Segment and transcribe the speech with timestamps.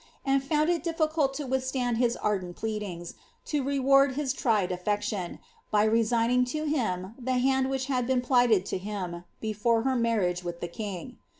[0.25, 3.13] and found it difiicult to withstand his ardent pleadings
[3.45, 5.37] to re 1 his tried affection,
[5.69, 10.43] by resigning to him the hand which had been bled to him, before her marriage
[10.43, 11.19] with the king.